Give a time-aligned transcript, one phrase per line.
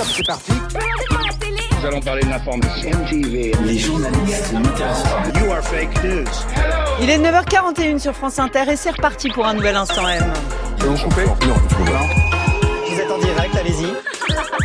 [0.00, 0.52] Top, c'est parti.
[1.78, 2.90] Nous allons parler de l'information.
[2.90, 3.52] MTV.
[3.66, 4.54] Les journalistes.
[5.34, 6.24] You are fake news.
[7.02, 10.32] Il est 9h41 sur France Inter et c'est reparti pour un nouvel instant M.
[10.78, 11.54] Vous coupez Non,
[12.88, 13.88] Vous êtes en direct, allez-y.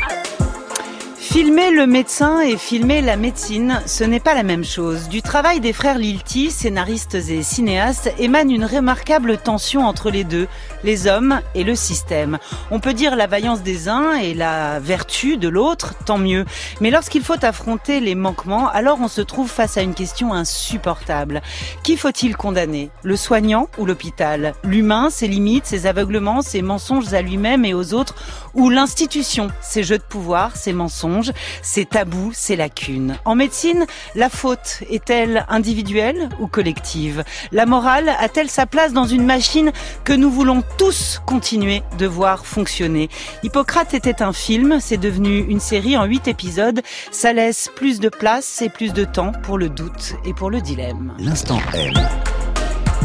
[1.36, 5.09] Filmer le médecin et filmer la médecine, ce n'est pas la même chose.
[5.09, 10.47] Du travail des frères Lilti, scénaristes et cinéastes, émane une remarquable tension entre les deux,
[10.86, 12.38] les hommes et le système.
[12.71, 16.45] On peut dire la vaillance des uns et la vertu de l'autre, tant mieux.
[16.80, 21.41] Mais lorsqu'il faut affronter les manquements, alors on se trouve face à une question insupportable.
[21.84, 22.91] Qui faut-il condamner?
[23.03, 24.53] Le soignant ou l'hôpital?
[24.63, 28.15] L'humain, ses limites, ses aveuglements, ses mensonges à lui-même et aux autres?
[28.54, 33.17] Ou l'institution, ses jeux de pouvoir, ses mensonges ses tabous, ses lacunes?
[33.26, 37.23] En médecine, la faute est-elle individuelle ou collective?
[37.52, 39.71] La morale a-t-elle sa place dans une machine
[40.04, 43.09] que nous voulons tous continuer de voir fonctionner
[43.43, 46.81] Hippocrate était un film, c'est devenu une série en huit épisodes.
[47.11, 50.62] Ça laisse plus de place et plus de temps pour le doute et pour le
[50.62, 51.13] dilemme.
[51.20, 51.93] L'instant M.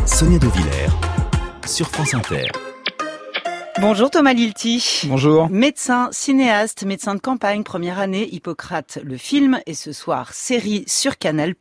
[0.07, 0.91] Sonia De Villers
[1.67, 2.47] sur France Inter.
[3.81, 5.05] Bonjour Thomas Lilti.
[5.07, 5.49] Bonjour.
[5.49, 11.17] Médecin, cinéaste, médecin de campagne, première année, Hippocrate, le film, et ce soir, série sur
[11.17, 11.55] Canal+.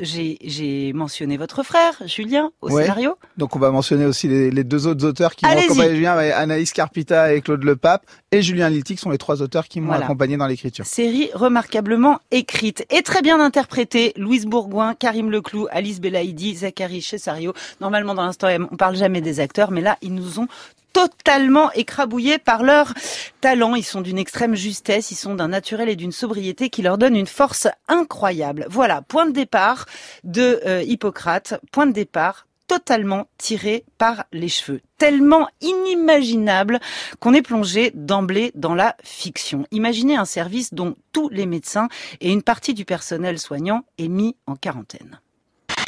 [0.00, 2.82] J'ai, j'ai mentionné votre frère, Julien, au Ouais.
[2.84, 3.16] scénario.
[3.36, 6.72] Donc on va mentionner aussi les, les deux autres auteurs qui m'ont accompagné Julien, Anaïs
[6.72, 10.06] Carpita et Claude Lepape et Julien Liltic sont les trois auteurs qui m'ont Voilà.
[10.06, 10.86] accompagné dans l'écriture.
[10.86, 14.14] Série remarquablement écrite et très bien interprétée.
[14.16, 17.52] Louise Bourgoin, Karim Leclou, Alice Belaïdi, Zachary Chesario.
[17.82, 20.48] Normalement, dans l'instant on parle jamais des acteurs, mais là, ils nous ont
[20.92, 22.92] totalement écrabouillés par leur
[23.40, 23.74] talent.
[23.74, 27.16] Ils sont d'une extrême justesse, ils sont d'un naturel et d'une sobriété qui leur donne
[27.16, 28.66] une force incroyable.
[28.68, 29.86] Voilà, point de départ
[30.24, 36.78] de euh, Hippocrate, point de départ totalement tiré par les cheveux, tellement inimaginable
[37.18, 39.66] qu'on est plongé d'emblée dans la fiction.
[39.72, 41.88] Imaginez un service dont tous les médecins
[42.20, 45.18] et une partie du personnel soignant est mis en quarantaine.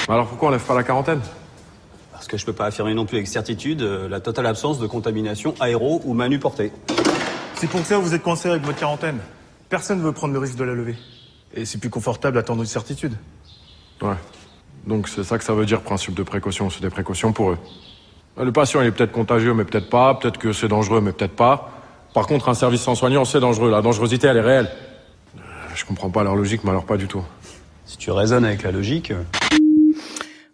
[0.08, 1.20] Alors pourquoi on lève pas la quarantaine?
[2.20, 4.86] Parce que je peux pas affirmer non plus avec certitude euh, la totale absence de
[4.86, 6.70] contamination aéro ou manu portée.
[7.54, 9.20] C'est pour ça que vous êtes coincé avec votre quarantaine.
[9.70, 10.96] Personne ne veut prendre le risque de la lever.
[11.54, 13.14] Et c'est plus confortable d'attendre une certitude.
[14.02, 14.16] Ouais.
[14.86, 17.58] Donc c'est ça que ça veut dire principe de précaution, c'est des précautions pour eux.
[18.36, 21.36] Le patient il est peut-être contagieux mais peut-être pas, peut-être que c'est dangereux mais peut-être
[21.36, 21.70] pas.
[22.12, 24.70] Par contre un service sans soignant c'est dangereux, la dangerosité elle est réelle.
[25.38, 25.40] Euh,
[25.74, 27.24] Je comprends pas leur logique mais alors pas du tout.
[27.86, 29.22] Si tu raisonnes avec la logique, euh,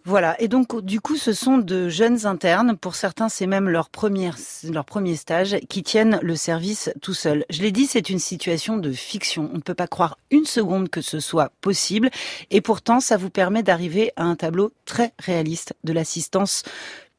[0.07, 3.89] Voilà, et donc du coup ce sont de jeunes internes, pour certains c'est même leur,
[3.89, 7.43] première, leur premier stage, qui tiennent le service tout seuls.
[7.49, 10.87] Je l'ai dit, c'est une situation de fiction, on ne peut pas croire une seconde
[10.87, 12.09] que ce soit possible,
[12.51, 16.63] et pourtant ça vous permet d'arriver à un tableau très réaliste de l'assistance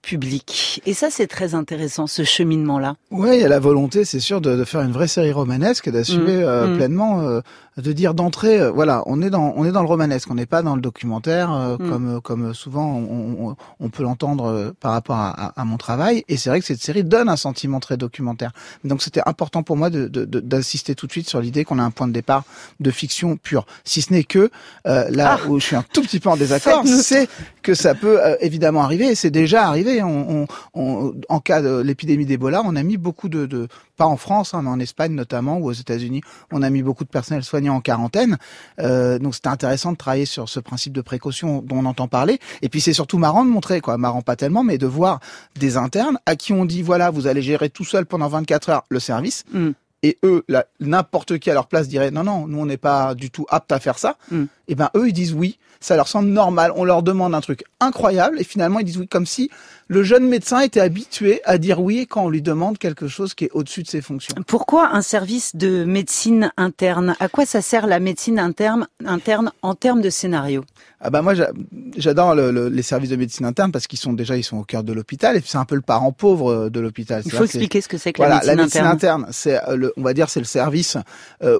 [0.02, 0.80] publique.
[0.86, 2.94] Et ça c'est très intéressant, ce cheminement-là.
[3.10, 5.88] Ouais, il y a la volonté, c'est sûr, de, de faire une vraie série romanesque
[5.88, 6.42] et d'assumer Mm.
[6.44, 6.76] euh, Mm.
[6.76, 7.40] pleinement, euh,
[7.76, 10.46] de dire d'entrée, euh, voilà, on est dans on est dans le romanesque, on n'est
[10.46, 11.90] pas dans le documentaire euh, Mm.
[11.90, 15.76] comme euh, comme souvent on, on, on peut l'entendre par rapport à, à- à mon
[15.76, 16.24] travail.
[16.28, 18.52] Et c'est vrai que cette série donne un sentiment très documentaire.
[18.84, 21.78] Donc c'était important pour moi de de- de- d'insister tout de suite sur l'idée qu'on
[21.78, 22.44] a un point de départ
[22.80, 23.66] de fiction pure.
[23.84, 24.50] Si ce n'est que
[24.86, 25.48] euh, là Ah.
[25.48, 27.28] où je suis un tout petit peu en désaccord, c'est
[27.62, 29.87] que ça peut euh, évidemment arriver, et c'est déjà arrivé.
[30.02, 34.06] On, on- on- en cas de l'épidémie d'Ebola, on a mis beaucoup de, de pas
[34.06, 36.20] en France, hein, mais en Espagne notamment, ou aux États-Unis,
[36.52, 38.36] on a mis beaucoup de personnel soignant en quarantaine.
[38.80, 42.38] Euh, donc c'était intéressant de travailler sur ce principe de précaution dont on entend parler.
[42.62, 45.20] Et puis c'est surtout marrant de montrer, quoi, marrant pas tellement, mais de voir
[45.58, 48.84] des internes à qui on dit voilà, vous allez gérer tout seul pendant 24 heures
[48.88, 49.44] le service.
[49.52, 49.70] Mm.
[50.04, 50.44] Et eux,
[50.78, 53.72] n'importe qui à leur place dirait non, non, nous on n'est pas du tout apte
[53.72, 54.16] à faire ça.
[54.30, 54.44] Mm.
[54.68, 56.72] Et ben eux ils disent oui, ça leur semble normal.
[56.76, 59.50] On leur demande un truc incroyable et finalement ils disent oui, comme si
[59.88, 63.44] le jeune médecin était habitué à dire oui quand on lui demande quelque chose qui
[63.46, 64.34] est au-dessus de ses fonctions.
[64.46, 67.16] Pourquoi un service de médecine interne?
[67.20, 70.64] À quoi ça sert la médecine interne, interne en termes de scénario?
[71.00, 71.52] Ah bah moi j'a-
[71.96, 74.64] j'adore le- le- les services de médecine interne parce qu'ils sont déjà ils sont au
[74.64, 77.22] cœur de l'hôpital et c'est un peu le parent pauvre euh, de l'hôpital.
[77.24, 79.26] Il faut expliquer ce que c'est que Voilà, la médecine, interne.
[79.30, 80.96] c'est euh, on va dire, c'est le service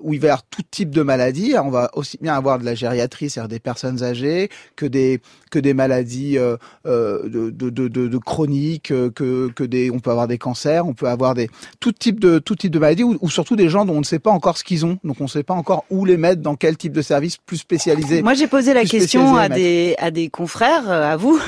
[0.03, 1.55] où il va y avoir tout type de maladies.
[1.63, 5.59] On va aussi bien avoir de la gériatrie, c'est-à-dire des personnes âgées, que des que
[5.59, 6.57] des maladies euh,
[6.87, 10.95] euh, de, de, de, chroniques, euh, que que des, on peut avoir des cancers, on
[10.95, 11.49] peut avoir des
[11.81, 14.05] tout type de tout type de maladies ou, ou surtout des gens dont on ne
[14.05, 16.43] sait pas encore ce qu'ils ont, donc on ne sait pas encore où les mettre,
[16.43, 18.23] dans quel type de service plus spécialisé.
[18.23, 21.39] Moi, j'ai posé la question à à des, à des confrères, à vous.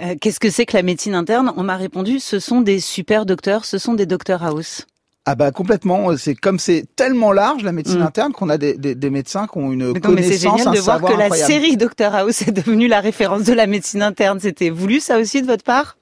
[0.00, 0.14] Mm.
[0.20, 1.52] Qu'est-ce que c'est que la médecine interne?
[1.56, 4.86] On m'a répondu, ce sont des super docteurs, ce sont des docteurs house.
[5.24, 8.06] Ah bah complètement, c'est comme c'est tellement large la médecine Mm.
[8.06, 10.58] interne qu'on a des, des, des médecins qui ont une Mais non, mais c'est connaissance,
[10.58, 13.52] génial un de voir savoir que la série Doctor House est devenue la référence de
[13.52, 14.40] la médecine interne.
[14.40, 15.96] C'était voulu ça aussi de votre part?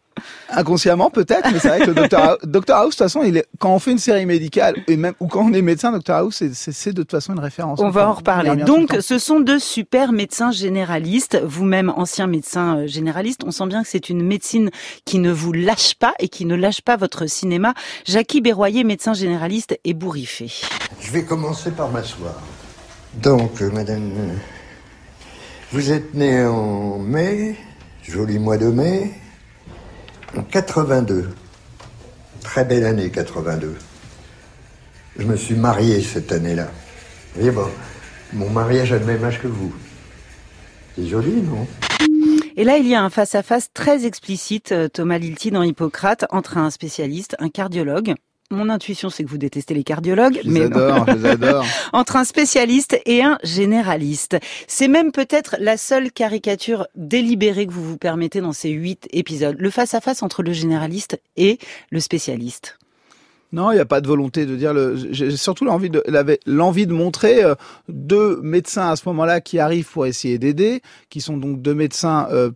[0.51, 3.37] Inconsciemment peut-être, mais c'est vrai que le Dr House, Dr House, de toute façon, il
[3.37, 6.15] est, quand on fait une série médicale et même ou quand on est médecin, Dr
[6.15, 7.79] House, c'est- de toute façon une référence.
[7.81, 8.57] On va en reparler.
[8.57, 11.41] Donc, ce sont deux super médecins généralistes.
[11.45, 14.71] Vous-même, ancien médecin euh, généraliste, on sent bien que c'est une médecine
[15.05, 17.75] qui ne vous lâche pas et qui ne lâche pas votre cinéma.
[18.07, 20.51] Jackie Berroyer, médecin généraliste, est bourriffé.
[21.01, 22.35] Je vais commencer par m'asseoir.
[23.23, 24.35] Donc, euh, madame, euh,
[25.73, 27.57] vous êtes née en mai,
[28.03, 29.13] joli mois de mai,
[30.37, 31.29] en 82.
[32.43, 33.77] Très belle année 82.
[35.19, 36.69] Je me suis marié cette année-là.
[37.38, 37.69] Et bon,
[38.32, 39.73] mon mariage a le même âge que vous.
[40.97, 41.67] C'est joli, non?
[42.56, 46.59] Et là, il y a un face-à-face très explicite, euh, Thomas Lilti dans Hippocrate, entre
[46.59, 48.15] un spécialiste, un cardiologue.
[48.52, 51.64] Mon intuition, c'est que vous détestez les cardiologues, Je les adore, je les adore.
[51.93, 54.38] entre un spécialiste et un généraliste.
[54.67, 59.55] C'est même peut-être la seule caricature délibérée que vous vous permettez dans ces huit épisodes.
[59.56, 61.58] Le face-à-face entre le généraliste et
[61.91, 62.76] le spécialiste.
[63.52, 64.75] Non, il n'y a pas de volonté de dire.
[64.75, 64.97] Le...
[64.97, 66.02] J'ai surtout l'envie de
[66.44, 67.55] l'envie de montrer euh,
[67.88, 72.26] deux médecins à ce moment-là qui arrivent pour essayer d'aider, qui sont donc deux médecins
[72.32, 72.50] euh,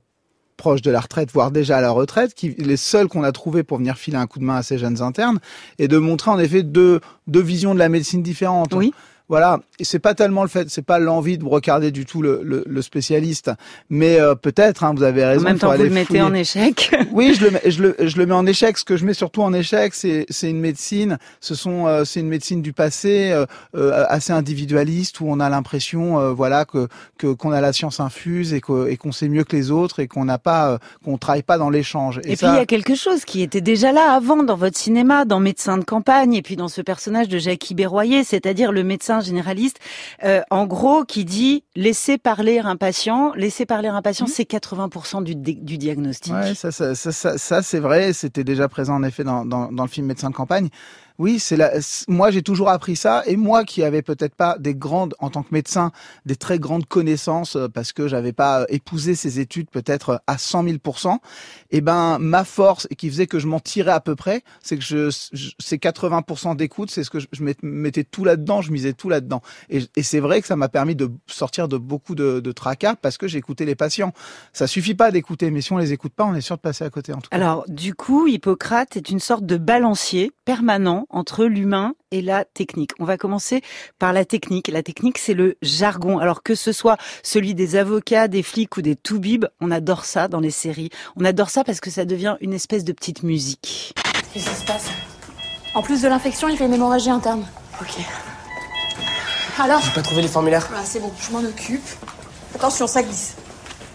[0.57, 3.63] proches de la retraite, voire déjà à la retraite, qui les seuls qu'on a trouvés
[3.63, 5.41] pour venir filer un coup de main à ces jeunes internes,
[5.79, 8.73] et de montrer en effet deux deux visions de la médecine différentes.
[8.75, 8.93] Oui.
[9.29, 12.43] Voilà, et c'est pas tellement le fait, c'est pas l'envie de regarder du tout le,
[12.45, 13.51] le, le spécialiste,
[13.89, 15.45] mais euh, peut-être, hein, vous avez En raison.
[15.45, 16.95] même il faut temps, vous le mettez en échec.
[17.13, 18.77] Oui, je le, mets, je, le, je le mets en échec.
[18.77, 21.19] Ce que je mets surtout en échec, c'est c'est une médecine.
[21.41, 25.49] Ce sont euh, c'est une médecine du passé euh, euh, assez individualiste où on a
[25.49, 29.29] l'impression, euh, voilà, que que qu'on a la science infuse et que et qu'on sait
[29.29, 32.19] mieux que les autres et qu'on n'a pas euh, qu'on travaille pas dans l'échange.
[32.25, 35.25] Et, puis il y a quelque chose qui était déjà là avant dans votre cinéma,
[35.25, 39.14] dans Médecin de campagne, et puis dans ce personnage de Jackie Berroyer, c'est-à-dire le médecin
[39.21, 39.79] généraliste,
[40.25, 45.23] euh, en gros, qui dit laisser parler un patient, laisser parler un patient, c'est 80%
[45.23, 46.33] du, diagnostic.
[46.33, 48.13] Ouais, ça, ça, ça, ça, ça, c'est vrai.
[48.13, 50.69] C'était déjà présent en effet dans, dans, dans le film Médecin de campagne.
[51.19, 51.71] Oui, c'est la.
[52.09, 55.45] Moi, j'ai toujours appris ça, et moi qui avais peut-être pas des grandes, en tant
[55.45, 55.93] que médecin,
[56.27, 60.17] des très grandes connaissances euh, parce que j'avais pas euh, épousé ces études peut-être euh,
[60.27, 61.19] à 100 000%
[61.71, 64.77] Eh ben, ma force et qui faisait que je m'en tirais à peu près, c'est
[64.77, 68.61] que je, je c'est 80% d'écoute, c'est ce que je, je mett- mettais tout là-dedans,
[68.61, 69.41] je misais tout là-dedans.
[69.71, 72.97] Et, et c'est vrai que ça m'a permis de sortir de beaucoup de, de tracas
[72.97, 74.13] parce que j'écoutais les patients.
[74.53, 76.83] Ça suffit pas d'écouter, mais si on les écoute pas, on est sûr de passer
[76.85, 77.37] à côté en tout cas.
[77.37, 82.93] Alors, du coup, Hippocrate est une sorte de balancier permanent entre l'humain et la technique.
[82.99, 83.63] On va commencer
[83.99, 84.69] par la technique.
[84.69, 86.19] La technique, c'est le jargon.
[86.19, 90.29] Alors que ce soit celui des avocats, des flics ou des toubibs, on adore ça
[90.29, 90.91] dans les séries.
[91.17, 93.95] On adore ça parce que ça devient une espèce de petite musique.
[94.33, 94.91] Qu'est-ce qui se passe?
[95.75, 97.45] En plus de l'infection, il fait une hémorragie interne.
[97.81, 97.97] Ok.
[99.59, 99.81] Alors?
[99.81, 100.67] J'ai pas trouvé les formulaires.
[100.69, 101.87] Voilà, c'est bon, je m'en occupe.
[102.55, 103.37] Attention, ça glisse.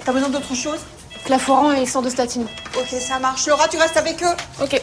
[0.04, 0.80] T'as besoin d'autre chose?
[1.26, 2.46] Claforant et sans de statine.
[2.78, 3.46] Ok, ça marche.
[3.48, 4.82] Laura, tu restes avec eux Ok.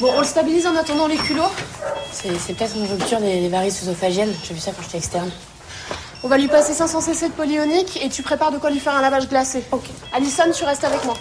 [0.00, 1.42] Bon, on le stabilise en attendant les culots.
[2.12, 4.32] C'est c'est peut-être une rupture des, des varices œsophagiennes.
[4.44, 5.30] J'ai vu ça quand j'étais externe.
[6.24, 8.94] On va lui passer 500 cc de polyonique et tu prépares de quoi lui faire
[8.94, 9.62] un lavage glacé.
[9.70, 9.84] Ok.
[10.12, 11.14] Alison, tu restes avec moi.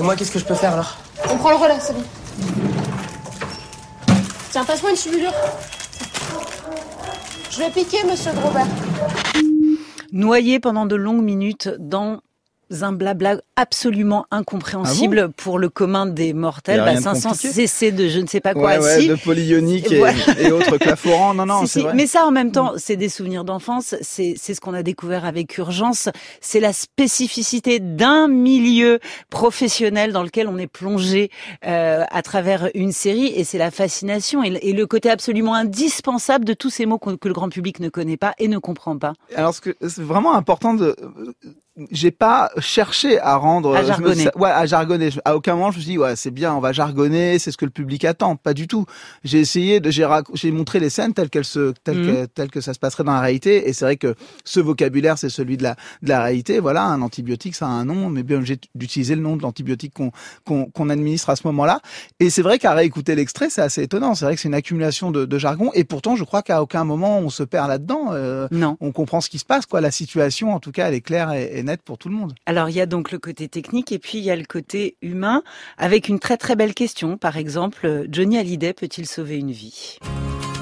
[0.00, 0.96] Et moi, qu'est-ce que je peux faire alors?
[1.30, 2.02] On prend le relais, Sally.
[4.50, 5.32] Tiens, passe-moi une tubulure.
[7.50, 8.66] Je vais piquer, monsieur Grobert.
[10.12, 12.20] Noyé pendant de longues minutes dans
[12.80, 16.78] un blabla absolument incompréhensible pour le commun des mortels.
[16.80, 17.66] Bah, rien de 500 compliqué.
[17.66, 18.72] cc de je ne sais pas quoi.
[18.72, 19.08] Ouais, ouais, si.
[19.08, 21.34] de polyonique et, autres claforants.
[21.34, 21.84] Non, non, Si, c'est si.
[21.84, 21.94] vrai.
[21.94, 23.94] Mais ça, en même temps, c'est des souvenirs d'enfance.
[24.00, 26.08] C'est ce qu'on a découvert avec Urgence.
[26.40, 28.98] C'est la spécificité d'un milieu
[29.30, 31.30] professionnel dans lequel on est plongé
[31.66, 35.54] euh, à travers une série, et c'est la fascination et, le- et le côté absolument
[35.54, 38.58] indispensable de tous ces mots qu'on- que le grand public ne connaît pas et ne
[38.58, 39.12] comprend pas.
[39.36, 40.96] Alors, ce que c'est vraiment important de.
[41.90, 43.74] J'ai pas cherché à rendre.
[43.74, 44.28] À me- jargonner.
[44.36, 45.10] ouais, à jargonner.
[45.24, 47.56] À aucun moment je me suis dit ouais c'est bien, on va jargonner, c'est ce
[47.56, 48.36] que le public attend.
[48.36, 48.86] Pas du tout.
[49.24, 52.06] J'ai essayé de, j'ai rac- j'ai montré les scènes telles qu'elles se, telles Mhm.
[52.14, 53.68] que, telles que ça se passerait dans la réalité.
[53.68, 54.14] Et c'est vrai que
[54.44, 56.60] ce vocabulaire c'est celui de la, de la réalité.
[56.60, 59.94] Voilà, un antibiotique ça a un nom, mais bien obligé d'utiliser le nom de l'antibiotique
[59.94, 60.12] qu'on,
[60.46, 61.80] qu'on, qu'on administre à ce moment-là.
[62.20, 64.14] Et c'est vrai qu'à réécouter l'extrait c'est assez étonnant.
[64.14, 65.72] C'est vrai que c'est une accumulation de, de jargon.
[65.74, 68.10] Et pourtant je crois qu'à aucun moment on se perd là-dedans.
[68.12, 68.76] Euh, Non.
[68.80, 69.80] on comprend ce qui se passe, quoi.
[69.80, 72.34] La situation, en tout cas, elle est claire et, et pour tout le monde.
[72.46, 74.96] Alors il y a donc le côté technique et puis il y a le côté
[75.02, 75.42] humain
[75.78, 77.16] avec une très très belle question.
[77.16, 79.98] Par exemple, euh, Johnny Hallyday peut-il sauver une vie?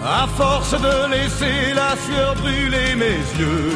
[0.04, 3.72] À force de laisser la sueur brûler mes yeux.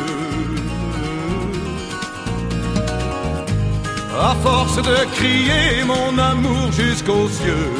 [4.18, 7.72] À force de crier mon amour jusqu'aux cieux.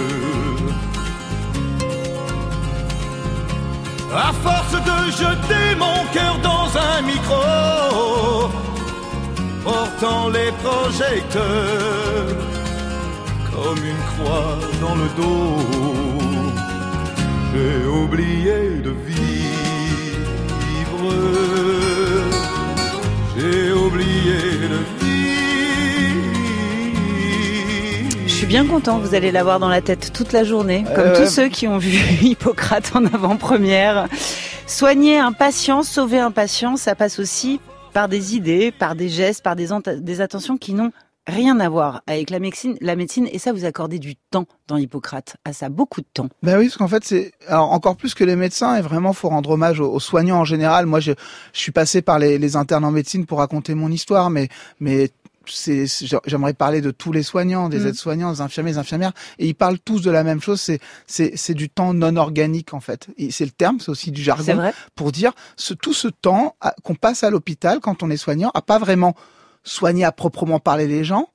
[4.15, 7.96] À force de jeter mon cœur dans un micro.
[9.99, 12.37] Portant les projecteurs
[13.51, 15.57] comme une croix dans le dos.
[17.55, 19.25] J'ai oublié de vivre.
[23.39, 24.39] J'ai oublié
[24.69, 24.79] de
[28.27, 31.25] Je suis bien content, vous allez l'avoir dans la tête toute la journée, comme Euh,
[31.25, 34.09] tous ceux qui ont vu Hippocrate en avant-première.
[34.67, 37.61] Soigner un patient, sauver un patient, ça passe aussi
[37.97, 39.69] par des idées, par des gestes, par des,
[40.01, 40.93] des attentions qui n'ont
[41.27, 44.77] rien à voir avec la médecine, la médecine, et ça vous accordez du temps dans
[44.77, 46.29] Hippocrate, à ça beaucoup de temps.
[46.43, 49.49] Ben oui, parce qu'en fait, c'est encore plus que les médecins, et vraiment, faut rendre
[49.49, 50.85] hommage aux, soignants en général.
[50.85, 51.13] Moi, je,
[51.55, 54.51] suis passé par les, internes en médecine pour raconter mon histoire, mais
[56.27, 57.87] j'aimerais parler de tous les soignants, des Mm.
[57.89, 60.61] aides-soignants, des infirmiers, des infirmières, et ils parlent tous de la même chose.
[60.61, 63.09] C'est c'est c'est du temps non organique en fait.
[63.19, 64.75] Et C'est le terme, c'est aussi du C'est jargon vrai.
[64.95, 68.63] pour dire ce, tout ce temps qu'on passe à l'hôpital quand on est soignant, à
[68.63, 69.15] pas vraiment
[69.65, 71.29] soigner à proprement parler les gens,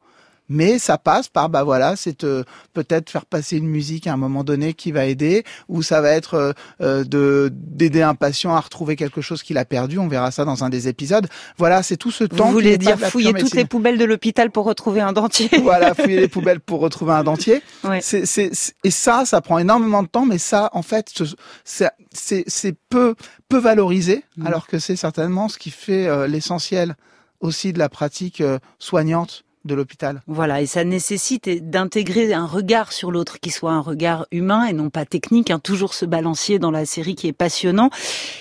[0.53, 2.43] mais ça passe par bah voilà, c'est euh,
[2.73, 6.09] peut-être faire passer une musique à un moment donné qui va aider, ou ça va
[6.11, 9.97] être euh, euh, de d'aider un patient à retrouver quelque chose qu'il a perdu.
[9.97, 11.27] On verra ça dans un des épisodes.
[11.57, 12.47] Voilà, c'est tout ce temps.
[12.47, 16.19] Vous voulez dire fouiller toutes les poubelles de l'hôpital pour retrouver un dentier voilà, fouiller
[16.19, 17.61] les poubelles pour retrouver un dentier.
[17.85, 17.99] Ouais.
[18.01, 18.51] C'est, c'est,
[18.83, 21.23] et ça, ça prend énormément de temps, mais ça, en fait, ce-
[21.63, 23.15] c'est, c'est, c'est peu,
[23.47, 24.47] peu valorisé, Mm.
[24.47, 26.95] alors que c'est certainement ce qui fait euh, l'essentiel
[27.41, 30.21] aussi de la pratique euh, soignante de l'hôpital.
[30.27, 34.73] Voilà, et ça nécessite d'intégrer un regard sur l'autre qui soit un regard humain et
[34.73, 37.89] non pas technique, hein, toujours ce balancier dans la série qui est passionnant.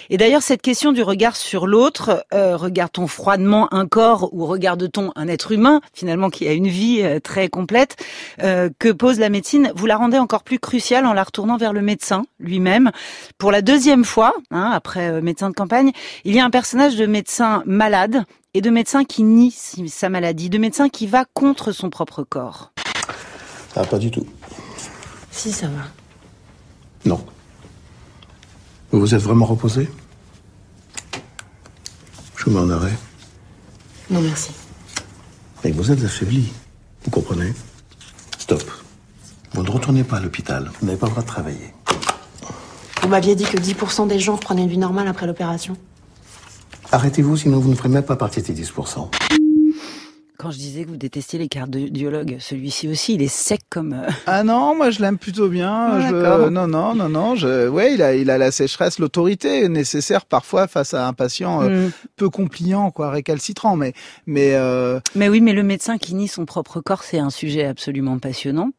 [0.09, 5.13] Et d'ailleurs, cette question du regard sur l'autre, euh, regarde-t-on froidement un corps ou regarde-t-on
[5.15, 7.97] un être humain, finalement, qui a une vie euh, très complète,
[8.43, 11.73] euh, que pose la médecine, vous la rendez encore plus cruciale en la retournant vers
[11.73, 12.91] le médecin lui-même.
[13.39, 15.93] Pour la deuxième fois, hein, après euh, médecin de campagne,
[16.25, 19.55] il y a un personnage de médecin malade et de médecin qui nie
[19.89, 22.73] sa maladie, de médecin qui va contre son propre corps.
[23.77, 24.27] Ah, pas du tout.
[25.31, 25.85] Si, ça va.
[27.05, 27.25] Non.
[28.91, 29.89] Vous vous êtes vraiment reposé?
[32.37, 32.97] Je vous mets en arrêt.
[34.11, 34.51] Non, merci.
[35.63, 36.53] Mais vous êtes affaibli.
[37.05, 37.53] Vous comprenez?
[38.39, 38.69] Stop.
[39.53, 40.71] Vous ne retournez pas à l'hôpital.
[40.81, 41.73] Vous n'avez pas le droit de travailler.
[43.03, 45.77] Vous m'aviez dit que 10% des gens prenaient une vie normale après l'opération.
[46.93, 49.09] Arrêtez-vous, sinon vous ne ferez même pas partie de ces 10%.
[50.39, 53.93] Quand je disais que vous détestiez les cardiologues, celui-ci aussi, il est sec comme...
[53.93, 55.71] euh, Ah non, moi je l'aime plutôt bien.
[55.71, 57.35] Ah, Je- non, non, non, non.
[57.37, 61.63] Je, ouais, il a, il a la sécheresse, l'autorité nécessaire parfois face à un patient
[61.63, 61.91] euh, Mm.
[62.17, 63.77] peu compliant, quoi, récalcitrant.
[63.77, 63.93] Mais,
[64.27, 67.67] mais euh, Mais oui, mais le médecin qui nie son propre corps, c'est un sujet
[67.67, 68.71] absolument passionnant.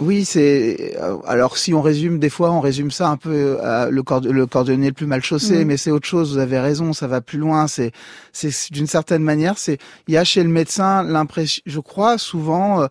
[0.00, 3.90] Oui, c'est euh, alors si on résume des fois, on résume ça un peu à
[3.90, 6.32] le, cord- le cordonnier le plus mal chaussé, mais c'est autre chose.
[6.34, 7.66] Vous avez raison, ça va plus loin.
[7.66, 7.90] C'est
[8.32, 12.82] c'est d'une certaine manière, c'est il y a chez le médecin l'impression, je crois souvent.
[12.82, 12.86] euh,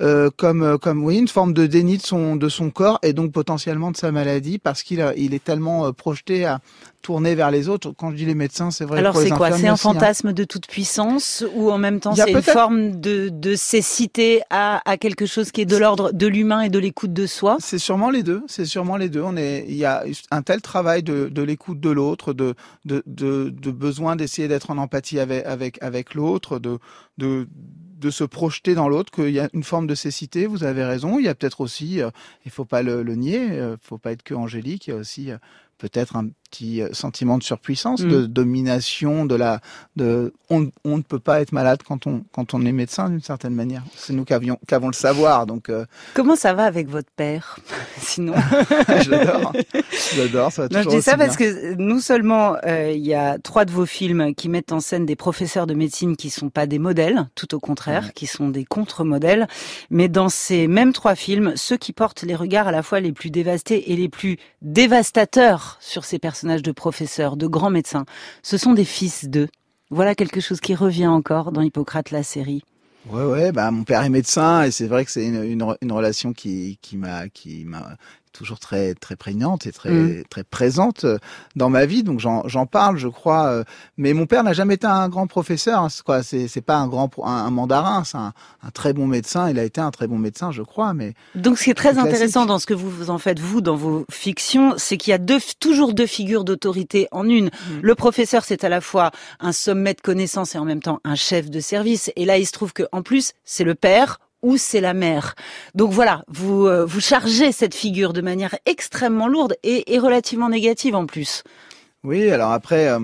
[0.00, 3.12] euh, comme euh, comme oui une forme de déni de son de son corps et
[3.12, 6.60] donc potentiellement de sa maladie parce qu'il a- il est tellement euh, projeté à
[7.02, 9.48] tourner vers les autres quand je dis les médecins c'est vrai Alors c'est quoi?
[9.50, 9.92] C'est un aussi, hein.
[9.92, 14.80] fantasme de toute puissance ou en même temps c'est une forme de, de cécité à,
[14.90, 17.56] à quelque chose qui est de l'ordre de l'humain et de l'écoute de soi?
[17.60, 18.42] C'est sûrement les deux.
[18.46, 19.22] C'est sûrement les deux.
[19.22, 23.02] On est, il y a un tel travail de, de l'écoute de l'autre, de, de,
[23.06, 26.78] de, de besoin d'essayer d'être en empathie avec, avec, avec l'autre, de,
[27.18, 27.48] de,
[28.02, 30.46] de se projeter dans l'autre, qu'il y a une forme de cécité.
[30.46, 31.18] Vous avez raison.
[31.18, 32.10] Il y a peut-être aussi, euh,
[32.44, 34.88] il faut pas le, nier, euh, faut pas être que angélique.
[34.88, 35.38] Il y a aussi euh,
[35.78, 38.08] peut-être un petit euh, sentiment de surpuissance, Mm.
[38.08, 39.60] de domination, de la,
[39.96, 43.22] de, on, on ne peut pas être malade quand on, quand on est médecin d'une
[43.22, 43.82] certaine manière.
[43.96, 45.46] C'est nous qui avions, qui avons le savoir.
[45.46, 47.58] Donc, euh, Comment ça va avec votre père
[47.98, 48.34] Sinon,
[49.02, 49.52] j'adore,
[50.14, 50.52] j'adore.
[50.52, 53.64] Ça va Non, je dis ça parce que non seulement euh, il y a trois
[53.64, 56.78] de vos films qui mettent en scène des professeurs de médecine qui sont pas des
[56.78, 59.48] modèles, tout au contraire, qui sont des contre-modèles,
[59.90, 63.12] mais dans ces mêmes trois films, ceux qui portent les regards à la fois les
[63.12, 68.04] plus dévastés et les plus dévastateurs sur ces de professeurs, de grands médecins,
[68.42, 69.48] ce sont des fils d'eux.
[69.90, 72.62] Voilà quelque chose qui revient encore dans Hippocrate la série.
[73.10, 75.92] Ouais, ouais, bah, mon père est médecin et c'est vrai que c'est une, une, une
[75.92, 77.96] relation qui, qui m'a, qui m'a
[78.32, 80.24] toujours très, très prégnante et très, Mm.
[80.30, 81.18] très présente euh,
[81.56, 82.02] dans ma vie.
[82.02, 83.46] Donc j'en, j'en parle, je crois.
[83.46, 83.64] euh,
[83.96, 85.80] Mais mon père n'a jamais été un grand professeur.
[85.80, 88.04] hein, c'est quoi, c'est, c'est pas un grand, un, un mandarin.
[88.04, 89.50] C'est un, un très bon médecin.
[89.50, 90.94] Il a été un très bon médecin, je crois.
[90.94, 92.08] Mais Donc, ce qui est très classique.
[92.12, 95.18] intéressant dans ce que vous en faites, vous, dans vos fictions, c'est qu'il y a
[95.18, 97.50] deux, toujours deux figures d'autorité en une.
[97.82, 99.10] Le professeur, c'est à la fois
[99.40, 102.10] un sommet de connaissances et en même temps un chef de service.
[102.16, 105.34] Et là, il se trouve que, en plus, c'est le père ou c'est la mère.
[105.74, 110.48] Donc voilà, vous, euh, vous chargez cette figure de manière extrêmement lourde et, et relativement
[110.48, 111.42] négative en plus.
[112.04, 112.98] Oui, alors après, euh,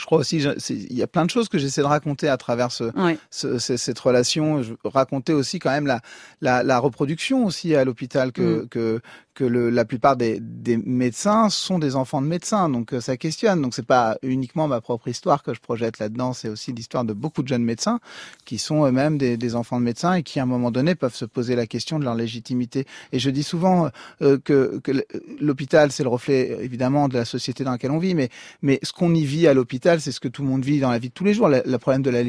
[0.00, 0.38] je crois aussi,
[0.70, 2.84] il y a plein de choses que j'essaie de raconter à travers ce,
[3.30, 4.62] ce, cette relation.
[4.62, 6.00] Je racontais aussi quand même la,
[6.40, 8.68] la, la reproduction aussi à l'hôpital que, mm.
[8.68, 9.00] que,
[9.34, 13.16] que le, la plupart des, des, médecins sont des enfants de médecins, donc euh, ça
[13.16, 13.60] questionne.
[13.62, 17.12] Donc c'est pas uniquement ma propre histoire que je projette là-dedans, c'est aussi l'histoire de
[17.12, 18.00] beaucoup de jeunes médecins
[18.44, 21.14] qui sont eux-mêmes des, des, enfants de médecins et qui à un moment donné peuvent
[21.14, 22.86] se poser la question de leur légitimité.
[23.12, 23.90] Et je dis souvent
[24.22, 24.92] euh, que, que
[25.40, 28.30] l'hôpital c'est le reflet évidemment de la société dans laquelle on vit, mais
[28.62, 30.90] mais ce qu'on y vit à l'hôpital, c'est ce que tout le monde vit dans
[30.90, 31.48] la vie de tous les jours.
[31.48, 32.22] Le, problème de la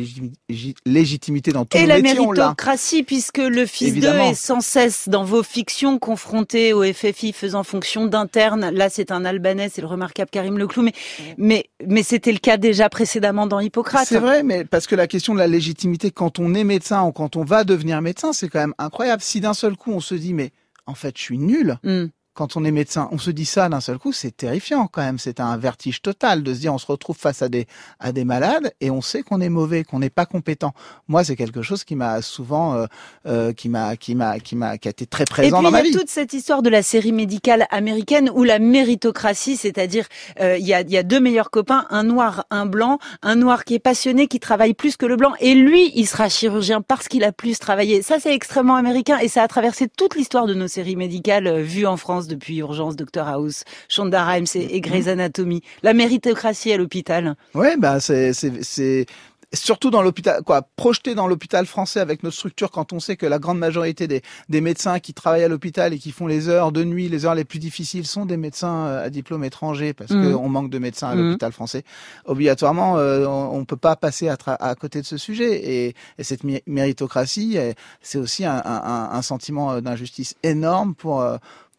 [0.85, 2.11] légitimité dans tous et les métiers.
[2.11, 6.83] Et la méritocratie, puisque le fils d'eux est sans cesse dans vos fictions confronté au
[6.83, 8.71] FFI faisant fonction d'interne.
[8.71, 10.93] Là, c'est un Albanais, c'est le remarquable Karim Leclou, mais,
[11.37, 14.07] mais, mais c'était le cas déjà précédemment dans Hippocrate.
[14.07, 17.11] C'est vrai, mais parce que la question de la légitimité, quand on est médecin ou
[17.11, 19.21] quand on va devenir médecin, c'est quand même incroyable.
[19.21, 20.51] Si d'un seul coup on se dit, mais
[20.85, 21.77] en fait, je suis nul.
[21.83, 25.01] Hmm quand on est médecin, on se dit ça d'un seul coup, c'est terrifiant quand
[25.01, 25.19] même.
[25.19, 27.67] C'est un vertige total de se dire on se retrouve face à des
[27.99, 30.73] à des malades et on sait qu'on est mauvais, qu'on n'est pas compétent.
[31.09, 32.85] Moi, c'est quelque chose qui m'a souvent euh,
[33.25, 35.89] euh, qui m'a qui m'a qui m'a qui a été très présent dans ma vie.
[35.89, 40.05] Il y a toute cette histoire de la série médicale américaine où la méritocratie, c'est-à-dire
[40.39, 43.35] euh, il y a il y a deux meilleurs copains, un noir, un blanc, un
[43.35, 46.81] noir qui est passionné, qui travaille plus que le blanc et lui, il sera chirurgien
[46.81, 48.01] parce qu'il a plus travaillé.
[48.01, 51.85] Ça, c'est extrêmement américain et ça a traversé toute l'histoire de nos séries médicales vues
[51.85, 55.11] en France depuis Urgence, Dr House, Shonda Rhimes et, et Grey's mhm.
[55.11, 55.61] Anatomy.
[55.83, 57.35] La méritocratie à l'hôpital.
[57.53, 59.05] Ouais, bah c'est c'est
[59.53, 63.25] surtout dans l'hôpital, quoi, projeté dans l'hôpital français avec notre structure, quand on sait que
[63.25, 66.71] la grande majorité des, des médecins qui travaillent à l'hôpital et qui font les heures
[66.71, 70.11] de nuit, les heures les plus difficiles, sont des médecins euh, à diplôme étranger parce
[70.11, 70.33] mhm.
[70.33, 71.29] qu'on manque de médecins à mhm.
[71.29, 71.83] l'hôpital français.
[72.25, 75.69] Obligatoirement, euh, on, ne peut pas passer à, à, côté de ce sujet.
[75.69, 77.57] Et, et cette méritocratie,
[78.01, 81.23] c'est aussi un, un, un sentiment d'injustice énorme pour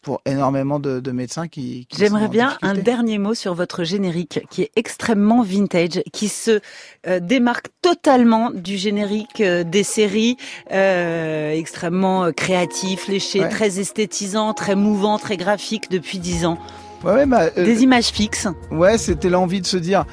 [0.03, 1.87] pour énormément de, de médecins qui.
[1.89, 6.59] qui J'aimerais bien un dernier mot sur votre générique qui est extrêmement vintage, qui se
[7.07, 10.37] euh, démarque totalement du générique euh, des séries,
[10.71, 16.59] euh, extrêmement créatif, léché, très esthétisant, très mouvant, très graphique depuis dix ans.
[17.03, 18.47] Ouais, ouais, bah, Des images fixes.
[18.71, 20.05] Ouais, c'était l'envie de se dire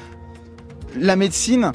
[0.95, 1.71] la médecine,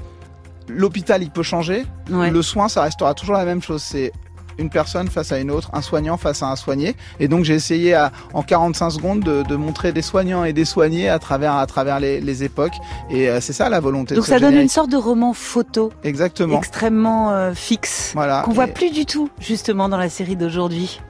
[0.69, 1.85] l'hôpital, il peut changer.
[2.09, 3.83] Le soin, ça restera toujours la même chose.
[3.83, 4.13] C'est
[4.59, 6.95] une personne face à une autre, un soignant face à un soigné.
[7.21, 10.65] Et donc j'ai essayé à, en 45 secondes de, de, montrer des soignants et des
[10.65, 12.75] soignés à travers, à travers les, les époques.
[13.11, 14.15] Et euh, c'est ça la volonté.
[14.15, 15.93] Donc ça donne une sorte de roman photo.
[16.05, 16.59] Exactement.
[16.59, 18.13] Extrêmement euh, fixe.
[18.15, 18.43] Voilà.
[18.43, 21.01] Qu'on voit plus du tout justement dans la série d'aujourd'hui.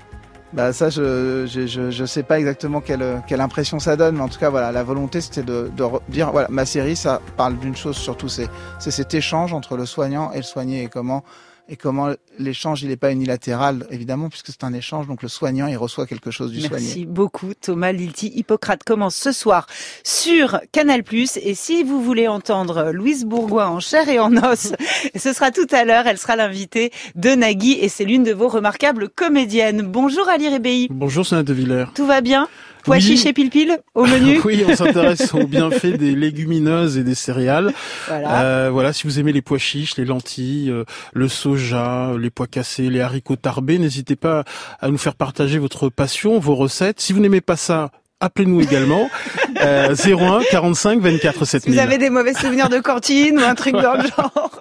[0.53, 4.23] Bah ça, je, je, je, je, sais pas exactement quelle, quelle impression ça donne, mais
[4.23, 7.59] en tout cas, voilà, la volonté, c'était de, de dire, voilà, ma série, ça parle
[7.59, 11.25] d'une chose surtout, c'est cet échange entre le soignant et le soigné et comment
[11.69, 15.67] et comment l'échange il n'est pas unilatéral évidemment puisque c'est un échange donc le soignant
[15.67, 16.77] il reçoit quelque chose du soignant.
[16.77, 18.33] Merci beaucoup Thomas Lilti.
[18.35, 19.67] Hippocrate commence ce soir
[20.05, 21.03] sur Canal+
[21.43, 24.73] et si vous voulez entendre Louise Bourgois en chair et en os,
[25.17, 28.49] ce sera tout à l'heure, elle sera l'invitée de Nagui et c'est l'une de vos
[28.49, 29.83] remarquables comédiennes.
[29.83, 30.89] Bonjour Ali Rébéi.
[30.91, 31.87] Bonjour Sonate de Villers.
[31.95, 32.49] Tout va bien?
[32.87, 37.15] Pois chiches et pile au menu Oui, on s'intéresse aux bienfaits des légumineuses et des
[37.15, 37.73] céréales.
[38.07, 38.43] Voilà.
[38.43, 42.47] Euh, voilà, si vous aimez les pois chiches, les lentilles, euh, le soja, les pois
[42.47, 44.45] cassés, les haricots tarbés, n'hésitez pas
[44.81, 47.01] à nous faire partager votre passion, vos recettes.
[47.01, 49.11] Si vous n'aimez pas ça, appelez-nous également.
[49.61, 51.75] euh, 01 45 24 7000.
[51.75, 54.61] Vous avez des mauvais souvenirs de cantine ou un truc dans le genre